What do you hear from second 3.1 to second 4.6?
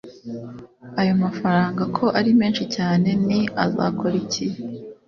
ni azakora iki